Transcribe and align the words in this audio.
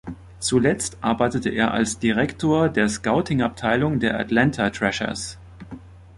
Zuletzt 0.39 0.97
arbeitete 1.01 1.51
er 1.51 1.75
als 1.75 1.99
Direktor 1.99 2.69
der 2.69 2.89
Scouting-Abteilung 2.89 3.99
der 3.99 4.19
Atlanta 4.19 4.71
Thrashers. 4.71 5.37